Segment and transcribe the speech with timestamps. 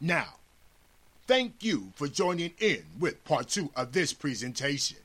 [0.00, 0.36] Now,
[1.26, 4.96] thank you for joining in with part two of this presentation.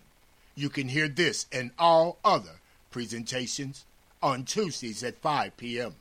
[0.56, 3.84] You can hear this and all other presentations
[4.24, 5.96] on Tuesdays at 5 p.m.,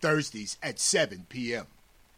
[0.00, 1.66] Thursdays at 7 p.m.,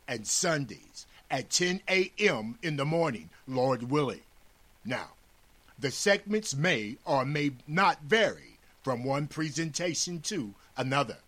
[0.06, 2.56] and Sundays at 10 a.m.
[2.62, 4.20] in the morning, Lord willing.
[4.84, 5.08] Now,
[5.76, 11.18] the segments may or may not vary from one presentation to another.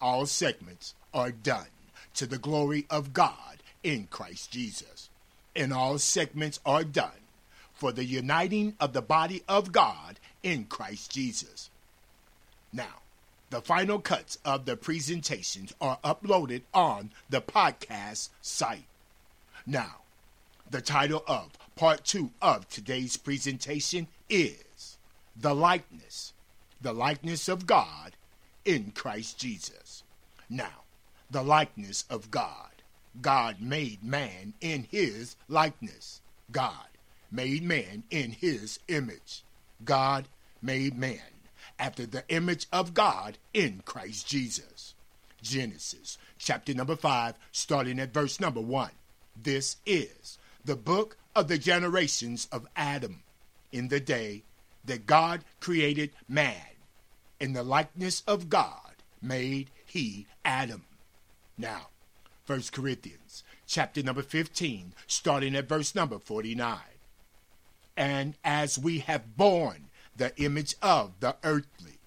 [0.00, 1.66] All segments are done
[2.14, 5.08] to the glory of God in Christ Jesus.
[5.54, 7.22] And all segments are done
[7.72, 11.70] for the uniting of the body of God in Christ Jesus.
[12.72, 13.02] Now,
[13.50, 18.86] the final cuts of the presentations are uploaded on the podcast site.
[19.64, 19.98] Now,
[20.68, 24.96] the title of part two of today's presentation is
[25.36, 26.32] The Likeness,
[26.80, 28.16] the Likeness of God
[28.64, 30.02] in Christ Jesus.
[30.48, 30.82] Now,
[31.30, 32.70] the likeness of God.
[33.20, 36.20] God made man in his likeness.
[36.50, 36.88] God
[37.30, 39.42] made man in his image.
[39.84, 40.28] God
[40.62, 41.18] made man
[41.78, 44.94] after the image of God in Christ Jesus.
[45.42, 48.90] Genesis chapter number 5, starting at verse number 1.
[49.40, 53.22] This is the book of the generations of Adam
[53.72, 54.42] in the day
[54.84, 56.56] that God created man.
[57.40, 60.84] In the likeness of God made he Adam.
[61.58, 61.88] Now,
[62.46, 66.78] 1 Corinthians chapter number 15, starting at verse number 49.
[67.96, 71.98] And as we have borne the image of the earthly,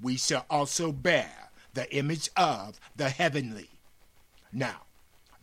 [0.00, 3.70] we shall also bear the image of the heavenly.
[4.52, 4.82] Now,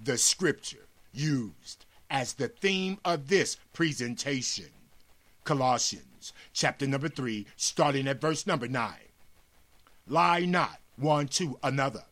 [0.01, 4.69] the scripture used as the theme of this presentation,
[5.43, 8.93] Colossians chapter number 3, starting at verse number 9.
[10.07, 12.03] Lie not one to another,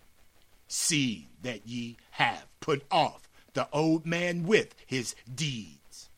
[0.72, 6.10] seeing that ye have put off the old man with his deeds,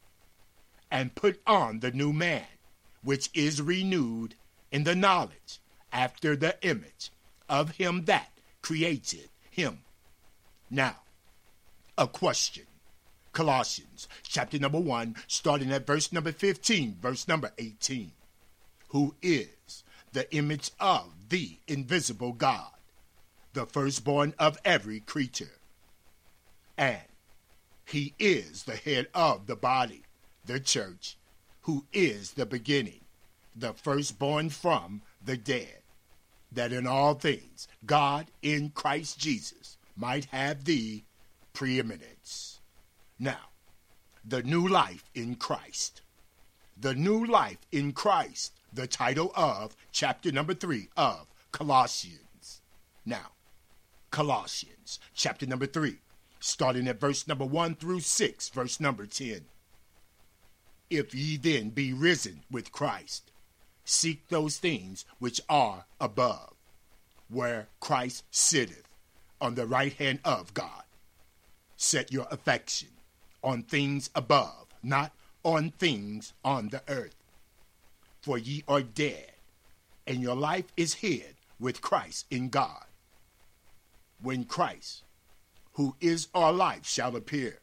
[0.92, 2.46] and put on the new man,
[3.04, 4.36] which is renewed
[4.72, 5.60] in the knowledge
[5.92, 7.12] after the image
[7.50, 8.30] of him that
[8.62, 9.80] created him.
[10.70, 10.98] Now,
[11.98, 12.66] a question.
[13.32, 18.12] Colossians chapter number 1, starting at verse number 15, verse number 18.
[18.90, 22.70] Who is the image of the invisible God,
[23.54, 25.60] the firstborn of every creature?
[26.78, 27.02] And
[27.86, 30.04] he is the head of the body,
[30.46, 31.18] the church,
[31.62, 33.02] who is the beginning,
[33.56, 35.82] the firstborn from the dead,
[36.52, 41.04] that in all things God in Christ Jesus might have the
[41.54, 42.60] preeminence.
[43.20, 43.50] Now,
[44.26, 46.02] the new life in Christ.
[46.80, 52.62] The new life in Christ, the title of chapter number three of Colossians.
[53.06, 53.33] Now,
[54.14, 55.98] Colossians chapter number three,
[56.40, 59.46] starting at verse number one through six, verse number 10.
[60.92, 63.32] If ye then be risen with Christ,
[63.84, 66.54] seek those things which are above,
[67.28, 68.88] where Christ sitteth
[69.42, 70.84] on the right hand of God.
[71.76, 72.90] Set your affection
[73.44, 75.12] on things above, not
[75.44, 77.16] on things on the earth.
[78.22, 79.32] For ye are dead,
[80.06, 82.86] and your life is hid with Christ in God.
[84.24, 85.04] When Christ,
[85.74, 87.60] who is our life, shall appear,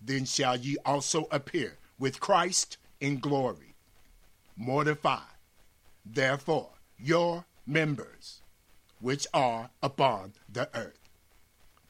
[0.00, 3.74] then shall ye also appear with Christ in glory.
[4.56, 5.24] Mortify,
[6.06, 8.42] therefore, your members
[9.00, 11.00] which are upon the earth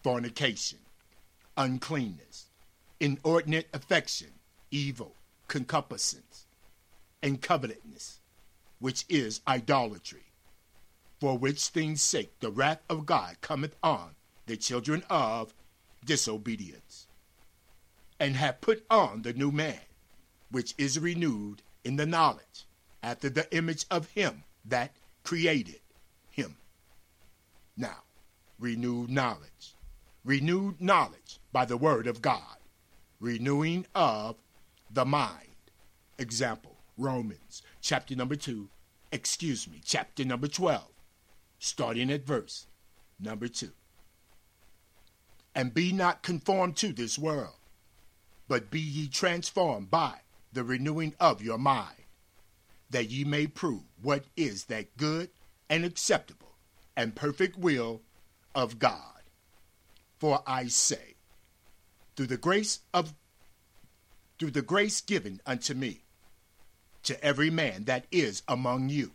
[0.02, 0.78] fornication,
[1.58, 2.46] uncleanness,
[2.98, 4.32] inordinate affection,
[4.70, 5.14] evil,
[5.48, 6.46] concupiscence,
[7.22, 8.20] and covetousness,
[8.78, 10.31] which is idolatry.
[11.22, 14.16] For which things' sake the wrath of God cometh on
[14.46, 15.54] the children of
[16.04, 17.06] disobedience,
[18.18, 19.78] and have put on the new man,
[20.50, 22.66] which is renewed in the knowledge
[23.04, 25.78] after the image of him that created
[26.28, 26.56] him.
[27.76, 28.02] Now,
[28.58, 29.76] renewed knowledge.
[30.24, 32.56] Renewed knowledge by the word of God.
[33.20, 34.34] Renewing of
[34.90, 35.70] the mind.
[36.18, 38.68] Example, Romans chapter number 2,
[39.12, 40.91] excuse me, chapter number 12,
[41.62, 42.66] starting at verse
[43.20, 43.70] number 2.
[45.54, 47.54] And be not conformed to this world,
[48.48, 50.22] but be ye transformed by
[50.52, 52.04] the renewing of your mind,
[52.90, 55.30] that ye may prove what is that good
[55.70, 56.56] and acceptable
[56.96, 58.02] and perfect will
[58.56, 59.22] of God.
[60.18, 61.14] For I say,
[62.16, 63.14] through the grace of
[64.38, 66.02] through the grace given unto me,
[67.04, 69.12] to every man that is among you,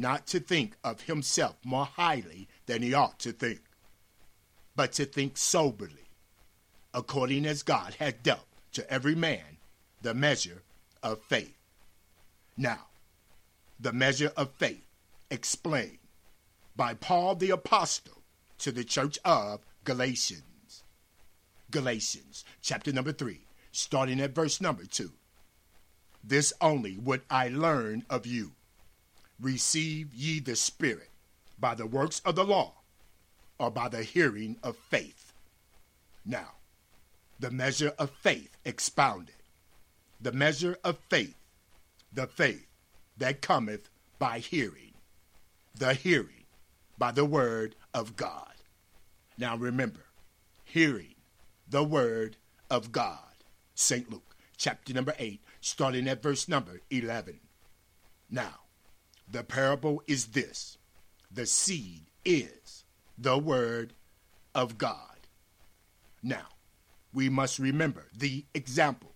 [0.00, 3.60] not to think of himself more highly than he ought to think,
[4.74, 6.08] but to think soberly,
[6.94, 9.58] according as God had dealt to every man
[10.00, 10.62] the measure
[11.02, 11.58] of faith.
[12.56, 12.86] Now,
[13.78, 14.86] the measure of faith
[15.30, 15.98] explained
[16.74, 18.22] by Paul the Apostle
[18.58, 20.82] to the church of Galatians.
[21.70, 25.12] Galatians, chapter number 3, starting at verse number 2.
[26.24, 28.52] This only would I learn of you.
[29.40, 31.08] Receive ye the Spirit
[31.58, 32.74] by the works of the law,
[33.58, 35.32] or by the hearing of faith.
[36.24, 36.52] Now,
[37.38, 39.34] the measure of faith expounded.
[40.20, 41.36] The measure of faith,
[42.12, 42.66] the faith
[43.16, 43.88] that cometh
[44.18, 44.92] by hearing,
[45.74, 46.44] the hearing
[46.98, 48.52] by the word of God.
[49.38, 50.04] Now remember,
[50.64, 51.14] hearing
[51.68, 52.36] the word
[52.70, 53.18] of God.
[53.74, 54.10] St.
[54.10, 57.40] Luke, chapter number 8, starting at verse number 11.
[58.30, 58.60] Now,
[59.30, 60.78] the parable is this
[61.30, 62.84] the seed is
[63.16, 63.92] the word
[64.54, 64.96] of God.
[66.22, 66.48] Now,
[67.12, 69.12] we must remember the example.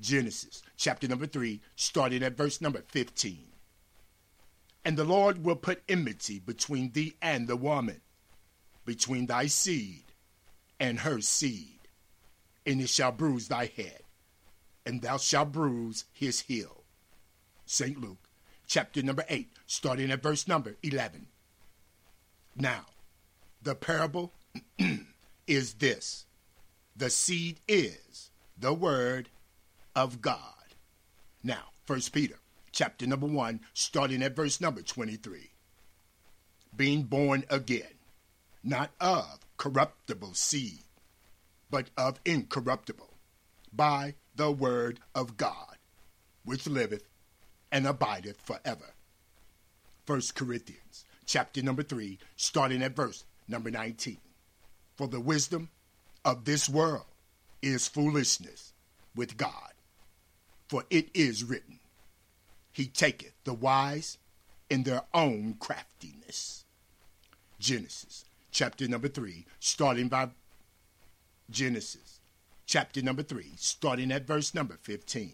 [0.00, 3.46] Genesis chapter number 3, starting at verse number 15.
[4.84, 8.00] And the Lord will put enmity between thee and the woman,
[8.84, 10.04] between thy seed
[10.78, 11.80] and her seed,
[12.64, 14.02] and it shall bruise thy head,
[14.86, 16.84] and thou shalt bruise his heel.
[17.66, 18.00] St.
[18.00, 18.27] Luke
[18.68, 21.26] chapter number 8, starting at verse number 11.
[22.54, 22.86] Now,
[23.62, 24.32] the parable
[25.46, 26.26] is this
[26.94, 29.30] the seed is the word
[29.96, 30.42] of God.
[31.42, 32.36] Now, First Peter
[32.70, 35.50] chapter number 1, starting at verse number 23.
[36.76, 37.94] Being born again,
[38.62, 40.84] not of corruptible seed,
[41.70, 43.14] but of incorruptible,
[43.72, 45.76] by the word of God,
[46.44, 47.04] which liveth
[47.70, 48.94] and abideth forever.
[50.06, 54.16] First Corinthians chapter number 3, starting at verse number 19.
[54.96, 55.68] For the wisdom
[56.24, 57.04] of this world
[57.62, 58.72] is foolishness
[59.14, 59.72] with God.
[60.68, 61.78] For it is written,
[62.72, 64.18] He taketh the wise
[64.70, 66.64] in their own craftiness.
[67.58, 70.28] Genesis chapter number 3, starting by
[71.50, 72.20] Genesis
[72.66, 75.32] chapter number 3, starting at verse number 15.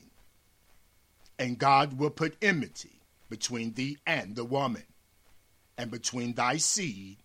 [1.39, 4.85] And God will put enmity between thee and the woman
[5.77, 7.19] and between thy seed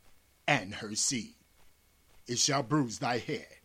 [0.47, 1.35] and her seed.
[2.27, 3.57] It shall bruise thy head,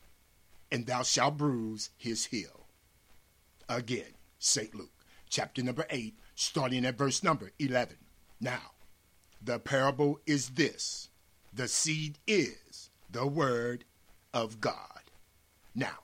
[0.70, 2.66] and thou shalt bruise his heel.
[3.68, 4.74] Again, St.
[4.74, 4.92] Luke,
[5.28, 7.96] chapter number 8, starting at verse number 11.
[8.40, 8.72] Now,
[9.42, 11.08] the parable is this
[11.52, 13.84] the seed is the word
[14.32, 15.02] of God.
[15.74, 16.00] Now,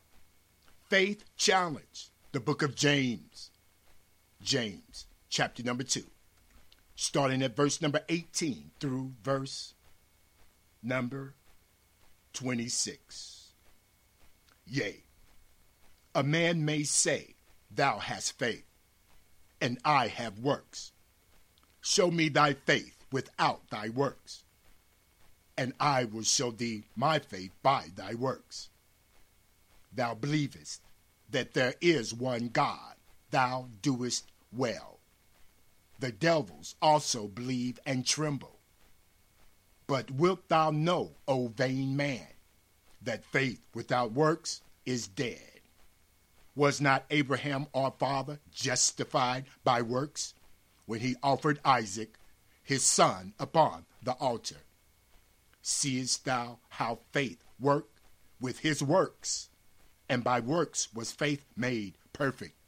[0.88, 3.49] faith challenge, the book of James.
[4.42, 6.02] James, chapter number 2,
[6.94, 9.74] starting at verse number 18 through verse
[10.82, 11.34] number
[12.32, 13.52] 26.
[14.66, 15.04] Yea,
[16.14, 17.34] a man may say,
[17.70, 18.64] Thou hast faith,
[19.60, 20.92] and I have works.
[21.80, 24.44] Show me thy faith without thy works,
[25.56, 28.70] and I will show thee my faith by thy works.
[29.92, 30.80] Thou believest
[31.30, 32.94] that there is one God,
[33.30, 35.00] thou doest well
[36.00, 38.58] the devils also believe and tremble.
[39.86, 42.26] But wilt thou know, O vain man,
[43.02, 45.60] that faith without works is dead?
[46.54, 50.34] Was not Abraham our father justified by works
[50.86, 52.18] when he offered Isaac,
[52.62, 54.62] his son, upon the altar?
[55.62, 58.00] Seest thou how faith worked
[58.40, 59.50] with his works,
[60.08, 62.59] and by works was faith made perfect?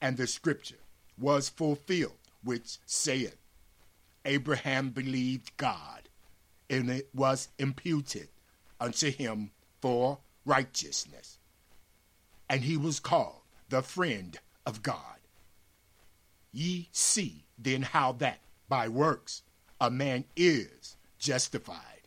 [0.00, 0.76] And the scripture
[1.18, 3.36] was fulfilled, which saith,
[4.24, 6.08] Abraham believed God,
[6.68, 8.28] and it was imputed
[8.80, 11.38] unto him for righteousness.
[12.48, 15.18] And he was called the friend of God.
[16.52, 19.42] Ye see then how that by works
[19.80, 22.02] a man is justified,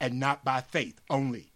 [0.00, 1.52] and not by faith only.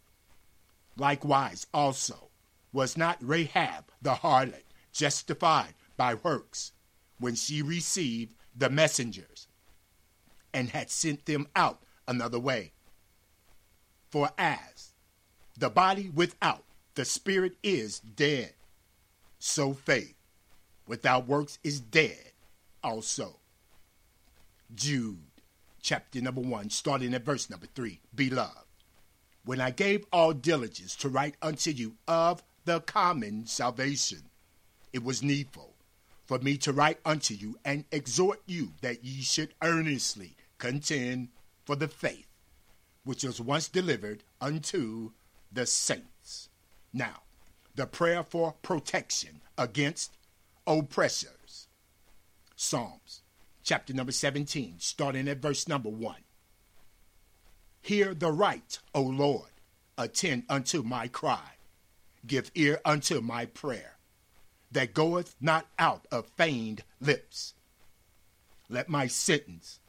[0.96, 2.28] Likewise also
[2.72, 6.72] was not Rahab the harlot justified by works
[7.18, 9.48] when she received the messengers
[10.52, 12.72] and had sent them out another way.
[14.10, 14.92] For as
[15.56, 18.52] the body without the spirit is dead,
[19.38, 20.14] so faith
[20.86, 22.32] without works is dead
[22.82, 23.36] also.
[24.74, 25.18] Jude
[25.80, 28.00] chapter number 1, starting at verse number 3.
[28.14, 28.66] Beloved,
[29.44, 34.22] when I gave all diligence to write unto you of the common salvation,
[34.92, 35.74] it was needful
[36.26, 41.28] for me to write unto you and exhort you that ye should earnestly contend
[41.64, 42.26] for the faith
[43.04, 45.10] which was once delivered unto
[45.50, 46.48] the saints.
[46.92, 47.22] Now,
[47.74, 50.16] the prayer for protection against
[50.66, 51.66] oppressors.
[52.54, 53.22] Psalms
[53.64, 56.16] chapter number 17, starting at verse number 1.
[57.80, 59.50] Hear the right, O Lord,
[59.98, 61.56] attend unto my cry,
[62.26, 63.96] give ear unto my prayer,
[64.72, 67.54] that goeth not out of feigned lips.
[68.68, 69.80] Let my sentence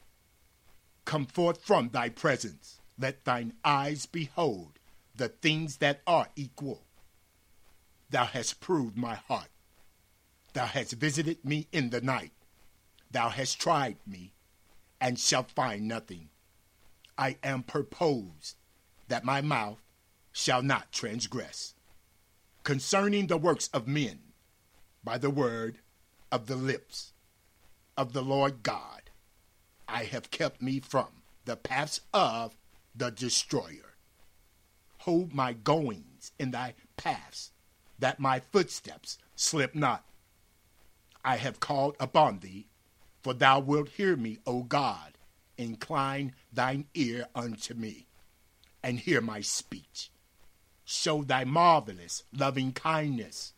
[1.04, 2.80] come forth from thy presence.
[2.98, 4.78] Let thine eyes behold
[5.16, 6.82] the things that are equal.
[8.10, 9.48] Thou hast proved my heart.
[10.52, 12.32] Thou hast visited me in the night.
[13.10, 14.32] Thou hast tried me,
[15.00, 16.30] and shalt find nothing.
[17.16, 18.56] I am purposed
[19.08, 19.78] that my mouth
[20.32, 21.74] shall not transgress.
[22.64, 24.20] Concerning the works of men,
[25.04, 25.78] by the word
[26.32, 27.12] of the lips
[27.96, 29.02] of the Lord God,
[29.86, 31.08] I have kept me from
[31.44, 32.56] the paths of
[32.94, 33.94] the destroyer.
[34.98, 37.50] Hold my goings in thy paths,
[37.98, 40.04] that my footsteps slip not.
[41.24, 42.68] I have called upon thee,
[43.22, 45.18] for thou wilt hear me, O God.
[45.56, 48.06] Incline thine ear unto me,
[48.82, 50.10] and hear my speech.
[50.84, 53.53] Show thy marvelous loving kindness,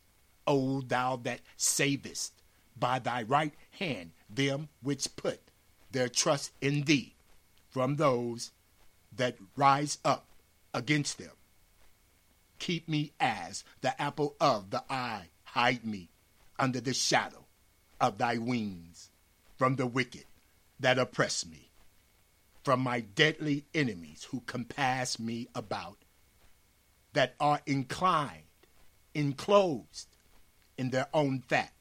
[0.47, 2.33] O thou that savest
[2.79, 5.41] by thy right hand them which put
[5.91, 7.15] their trust in thee
[7.71, 8.53] from those
[9.15, 10.27] that rise up
[10.75, 11.33] against them.
[12.59, 15.29] Keep me as the apple of the eye.
[15.45, 16.11] Hide me
[16.59, 17.45] under the shadow
[18.01, 19.11] of thy wings
[19.57, 20.25] from the wicked
[20.79, 21.71] that oppress me,
[22.63, 25.97] from my deadly enemies who compass me about,
[27.15, 28.43] that are inclined,
[29.15, 30.09] enclosed
[30.79, 31.73] in their own fat.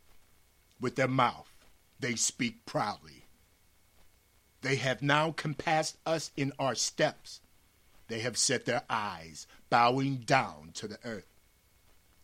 [0.79, 1.51] With their mouth
[1.99, 3.25] they speak proudly.
[4.61, 7.39] They have now compassed us in our steps.
[8.07, 11.27] They have set their eyes, bowing down to the earth,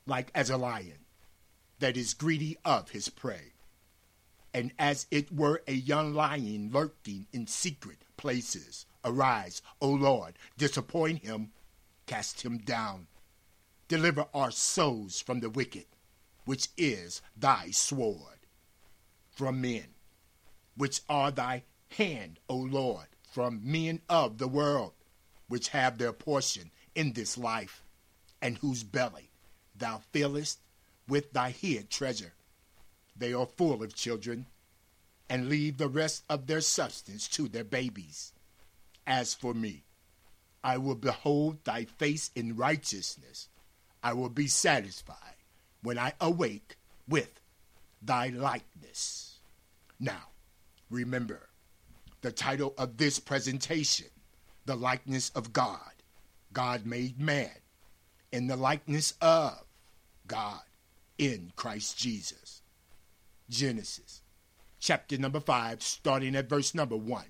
[0.06, 1.06] like as a lion
[1.80, 3.54] that is greedy of his prey,
[4.54, 8.86] and as it were a young lion lurking in secret places.
[9.04, 11.52] Arise, O Lord, disappoint him,
[12.06, 13.08] cast him down.
[13.88, 15.86] Deliver our souls from the wicked,
[16.52, 18.46] which is thy sword,
[19.30, 19.86] from men,
[20.76, 24.92] which are thy hand, O Lord, from men of the world,
[25.48, 27.86] which have their portion in this life,
[28.42, 29.32] and whose belly
[29.74, 30.60] thou fillest
[31.08, 32.34] with thy hid treasure.
[33.16, 34.46] They are full of children,
[35.30, 38.34] and leave the rest of their substance to their babies.
[39.08, 39.86] As for me,
[40.66, 43.48] I will behold thy face in righteousness.
[44.04, 45.41] I will be satisfied
[45.82, 47.40] when I awake with
[48.02, 49.40] thy likeness.
[50.00, 50.30] Now,
[50.90, 51.50] remember,
[52.22, 54.08] the title of this presentation,
[54.66, 55.80] The Likeness of God.
[56.54, 57.52] God made man
[58.32, 59.64] in the likeness of
[60.28, 60.62] God
[61.18, 62.62] in Christ Jesus.
[63.50, 64.22] Genesis
[64.82, 67.24] chapter number 5, starting at verse number 1.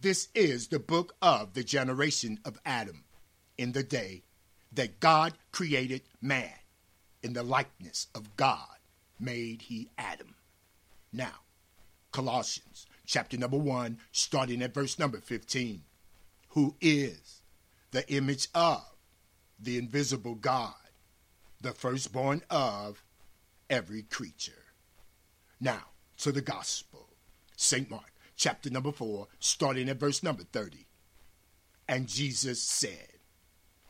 [0.00, 3.04] This is the book of the generation of Adam
[3.56, 4.24] in the day
[4.74, 6.52] that God created man.
[7.22, 8.76] In the likeness of God
[9.20, 10.34] made he Adam.
[11.12, 11.40] Now,
[12.10, 15.82] Colossians chapter number 1, starting at verse number 15.
[16.50, 17.42] Who is
[17.92, 18.92] the image of
[19.60, 20.74] the invisible God,
[21.60, 23.04] the firstborn of
[23.70, 24.52] every creature.
[25.60, 25.84] Now,
[26.18, 27.08] to the gospel.
[27.56, 27.88] St.
[27.88, 30.86] Mark, chapter number 4, starting at verse number 30.
[31.88, 33.11] And Jesus said,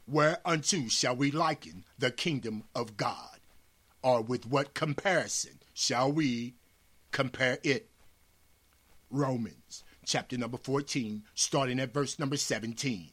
[0.07, 3.39] Whereunto shall we liken the kingdom of God?
[4.03, 6.55] Or with what comparison shall we
[7.13, 7.89] compare it?
[9.11, 13.11] Romans chapter number 14, starting at verse number 17.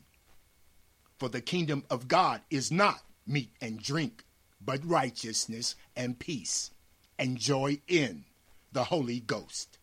[1.18, 4.24] For the kingdom of God is not meat and drink,
[4.60, 6.72] but righteousness and peace,
[7.18, 8.26] and joy in
[8.72, 9.78] the Holy Ghost.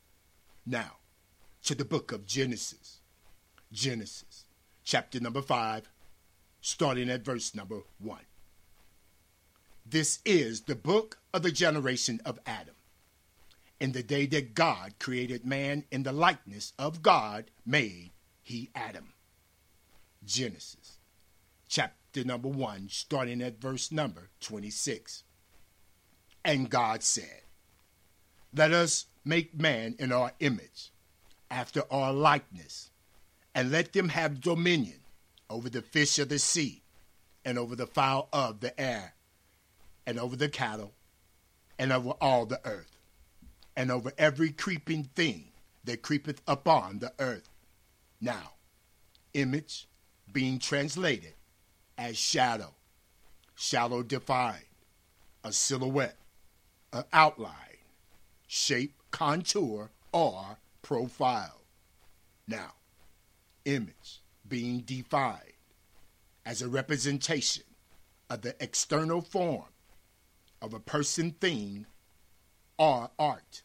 [0.64, 0.96] Now,
[1.64, 3.00] to the book of Genesis.
[3.72, 4.46] Genesis
[4.84, 5.88] chapter number 5,
[6.66, 8.18] starting at verse number 1.
[9.88, 12.74] This is the book of the generation of Adam
[13.78, 18.10] in the day that God created man in the likeness of God, made
[18.42, 19.12] he Adam.
[20.24, 20.98] Genesis
[21.68, 25.22] chapter number 1, starting at verse number 26.
[26.44, 27.42] And God said,
[28.52, 30.90] Let us make man in our image,
[31.48, 32.90] after our likeness,
[33.54, 34.98] and let them have dominion
[35.48, 36.82] over the fish of the sea,
[37.44, 39.14] and over the fowl of the air,
[40.06, 40.92] and over the cattle,
[41.78, 42.96] and over all the earth
[43.76, 45.48] and over every creeping thing
[45.84, 47.48] that creepeth upon the earth.
[48.20, 48.54] Now,
[49.34, 49.86] image
[50.32, 51.34] being translated
[51.98, 52.74] as shadow,
[53.54, 54.64] shallow defined,
[55.44, 56.16] a silhouette,
[56.92, 57.52] an outline,
[58.46, 61.60] shape, contour, or profile.
[62.48, 62.72] Now,
[63.64, 65.40] image being defined
[66.44, 67.64] as a representation
[68.30, 69.64] of the external form
[70.62, 71.86] of a person, thing,
[72.78, 73.62] or art.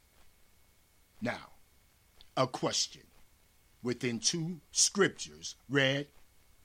[1.22, 1.52] Now,
[2.36, 3.04] a question
[3.84, 6.08] within two scriptures read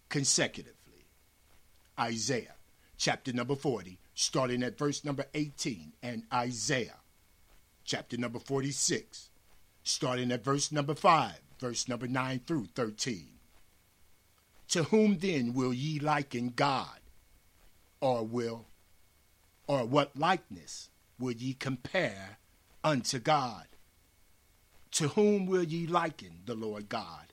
[0.08, 0.75] consecutively.
[1.99, 2.54] Isaiah
[2.96, 7.00] chapter number 40, starting at verse number 18, and Isaiah
[7.85, 9.30] chapter number 46,
[9.82, 13.36] starting at verse number 5, verse number 9 through 13.
[14.68, 17.00] To whom then will ye liken God?
[18.00, 18.66] Or will,
[19.66, 22.38] or what likeness will ye compare
[22.85, 23.66] unto God?
[24.92, 27.32] To whom will ye liken the Lord God,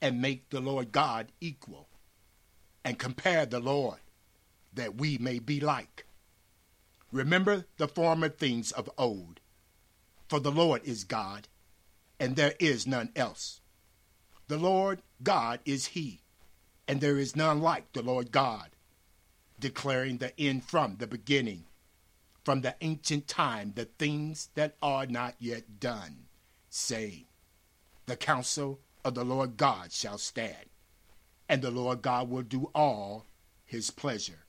[0.00, 1.88] and make the Lord God equal,
[2.84, 4.00] and compare the Lord,
[4.74, 6.06] that we may be like?
[7.12, 9.40] Remember the former things of old,
[10.28, 11.46] for the Lord is God,
[12.18, 13.60] and there is none else.
[14.48, 16.21] The Lord God is He,
[16.88, 18.70] and there is none like the Lord God,
[19.58, 21.64] declaring the end from the beginning,
[22.44, 26.26] from the ancient time, the things that are not yet done,
[26.68, 27.26] saying,
[28.06, 30.70] The counsel of the Lord God shall stand,
[31.48, 33.26] and the Lord God will do all
[33.64, 34.44] his pleasure.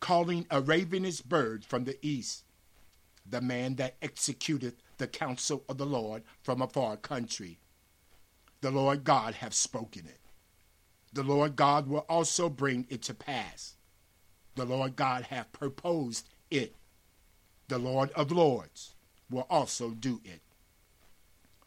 [0.00, 2.44] Calling a ravenous bird from the east,
[3.24, 7.58] the man that executeth the counsel of the Lord from a far country.
[8.60, 10.18] The Lord God hath spoken it
[11.16, 13.74] the Lord God will also bring it to pass.
[14.54, 16.76] The Lord God hath proposed it.
[17.68, 18.94] The Lord of Lords
[19.30, 20.42] will also do it.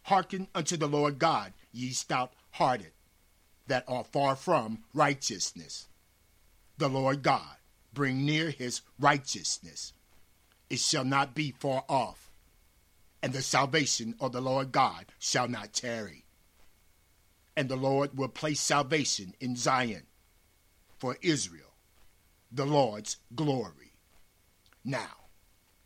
[0.03, 2.91] Hearken unto the Lord God, ye stout hearted,
[3.65, 5.87] that are far from righteousness.
[6.77, 7.57] The Lord God
[7.91, 9.93] bring near his righteousness.
[10.69, 12.29] It shall not be far off,
[13.23, 16.25] and the salvation of the Lord God shall not tarry
[17.59, 20.03] and the Lord will place salvation in Zion
[20.97, 21.73] for Israel,
[22.49, 23.91] the Lord's glory.
[24.85, 25.27] Now,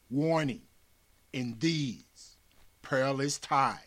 [0.07, 0.61] warning
[1.33, 2.37] in these
[2.83, 3.79] perilous times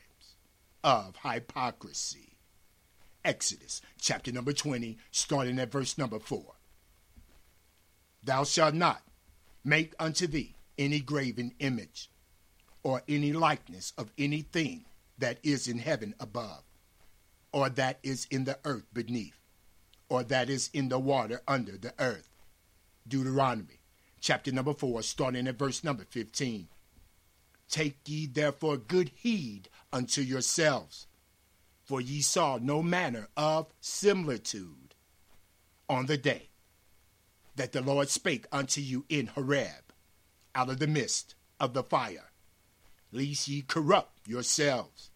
[0.82, 2.38] of hypocrisy.
[3.24, 6.42] Exodus chapter number 20, starting at verse number 4.
[8.20, 9.02] Thou shalt not
[9.62, 12.10] make unto thee any graven image,
[12.82, 14.86] or any likeness of anything
[15.18, 16.64] that is in heaven above
[17.52, 19.38] or that is in the earth beneath,
[20.08, 22.28] or that is in the water under the earth.
[23.08, 23.80] Deuteronomy
[24.20, 26.68] chapter number 4, starting at verse number 15.
[27.68, 31.06] Take ye therefore good heed unto yourselves,
[31.84, 34.94] for ye saw no manner of similitude
[35.88, 36.48] on the day
[37.54, 39.92] that the Lord spake unto you in Horeb,
[40.54, 42.32] out of the midst of the fire,
[43.12, 45.10] lest ye corrupt yourselves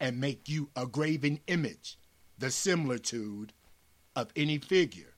[0.00, 1.98] and make you a graven image,
[2.38, 3.52] the similitude
[4.16, 5.14] of any figure,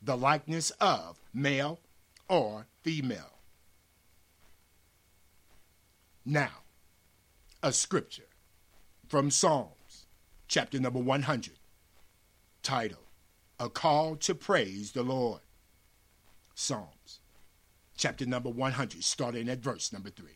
[0.00, 1.78] the likeness of male
[2.28, 3.38] or female.
[6.24, 6.62] Now,
[7.62, 8.28] a scripture
[9.06, 10.06] from Psalms,
[10.48, 11.52] chapter number 100,
[12.62, 13.00] titled,
[13.60, 15.40] A Call to Praise the Lord.
[16.54, 17.20] Psalms,
[17.96, 20.30] chapter number 100, starting at verse number 3.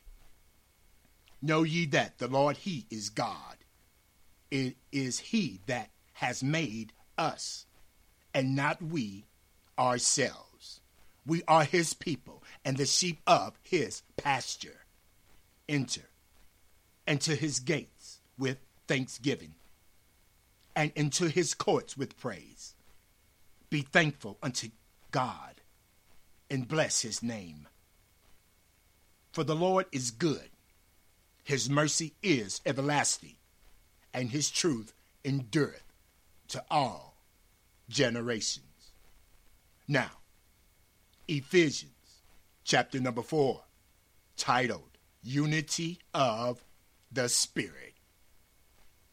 [1.40, 3.56] Know ye that the Lord, He is God
[4.50, 7.66] it is He that has made us,
[8.32, 9.24] and not we
[9.78, 10.80] ourselves.
[11.26, 14.87] We are His people and the sheep of His pasture.
[15.68, 16.09] Enter
[17.06, 19.54] into His gates with thanksgiving,
[20.74, 22.74] and into His courts with praise.
[23.70, 24.68] Be thankful unto
[25.11, 25.61] God
[26.48, 27.66] and bless His name.
[29.32, 30.50] For the Lord is good,
[31.42, 33.37] His mercy is everlasting
[34.16, 34.94] and his truth
[35.26, 35.92] endureth
[36.48, 37.18] to all
[37.90, 38.92] generations.
[39.87, 40.11] Now,
[41.29, 42.22] Ephesians
[42.64, 43.62] chapter number 4,
[44.38, 46.64] titled Unity of
[47.12, 47.92] the Spirit.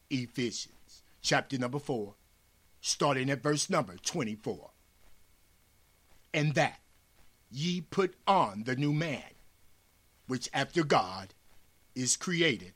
[0.10, 2.16] Ephesians chapter number 4,
[2.80, 4.70] starting at verse number 24.
[6.34, 6.80] And that
[7.52, 9.34] ye put on the new man,
[10.28, 11.34] which after God
[11.94, 12.74] is created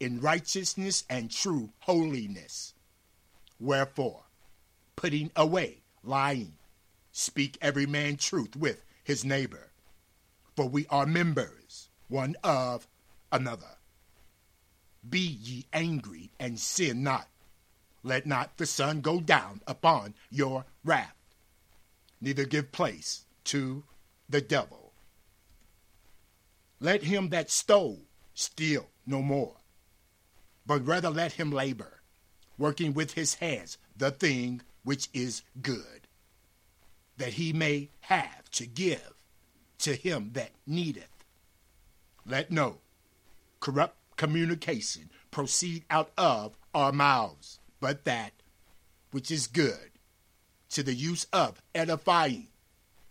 [0.00, 2.74] in righteousness and true holiness.
[3.60, 4.24] Wherefore,
[4.96, 6.54] putting away lying,
[7.12, 9.70] speak every man truth with his neighbor,
[10.54, 12.86] for we are members one of
[13.32, 13.76] another.
[15.08, 17.28] Be ye angry and sin not.
[18.02, 21.16] Let not the sun go down upon your wrath,
[22.20, 23.84] neither give place to
[24.28, 24.92] the devil.
[26.80, 28.02] Let him that stole
[28.34, 29.56] steal no more,
[30.68, 32.02] but rather let him labor,
[32.58, 36.06] working with his hands the thing which is good,
[37.16, 39.14] that he may have to give
[39.78, 41.24] to him that needeth.
[42.26, 42.78] Let no
[43.60, 48.34] corrupt communication proceed out of our mouths, but that
[49.10, 49.92] which is good
[50.70, 52.48] to the use of edifying,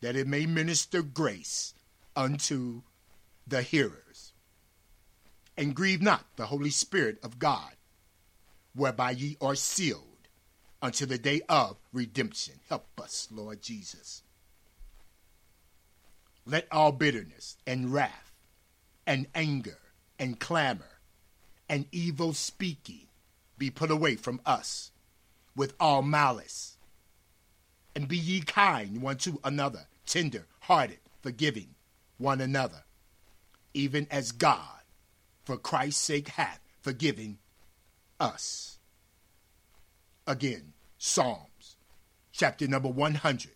[0.01, 1.73] that it may minister grace
[2.15, 2.83] unto
[3.47, 4.06] the hearers.
[5.57, 7.73] And grieve not the Holy Spirit of God,
[8.75, 10.03] whereby ye are sealed
[10.81, 12.55] until the day of redemption.
[12.69, 14.21] Help us, Lord Jesus.
[16.45, 18.31] Let all bitterness and wrath
[19.05, 19.79] and anger
[20.19, 20.99] and clamor
[21.67, 23.07] and evil speaking
[23.57, 24.91] be put away from us
[25.55, 26.77] with all malice.
[27.95, 31.75] And be ye kind one to another, tender hearted, forgiving
[32.17, 32.83] one another,
[33.73, 34.76] even as God,
[35.47, 37.37] for Christ's sake, hath forgiven
[38.19, 38.79] us.
[40.27, 41.77] Again, Psalms,
[42.33, 43.53] chapter number 100,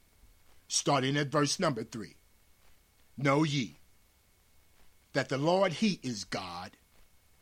[0.70, 2.16] starting at verse number 3.
[3.18, 3.76] Know ye
[5.12, 6.72] that the Lord, He is God.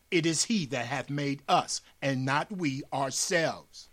[0.10, 3.88] It is He that hath made us, and not we ourselves.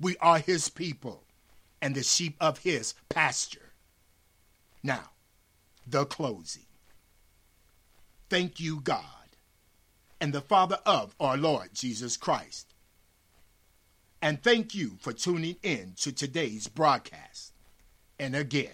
[0.00, 1.24] We are His people,
[1.82, 3.72] and the sheep of His pasture.
[4.80, 5.10] Now,
[5.84, 6.66] the closing.
[8.30, 9.17] Thank you, God,
[10.20, 12.74] and the Father of our Lord Jesus Christ.
[14.20, 17.52] And thank you for tuning in to today's broadcast.
[18.18, 18.72] And again,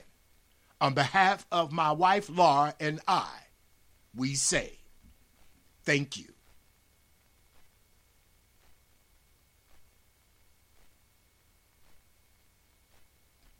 [0.80, 3.30] on behalf of my wife Laura and I,
[4.14, 4.78] we say
[5.84, 6.33] thank you.